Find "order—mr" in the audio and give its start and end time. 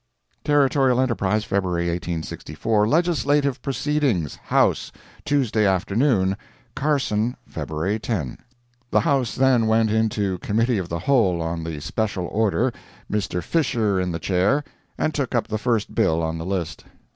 12.25-13.43